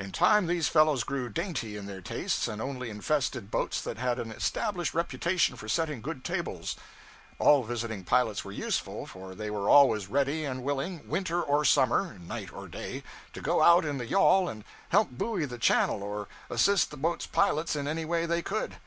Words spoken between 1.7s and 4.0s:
in their tastes, and only infested boats that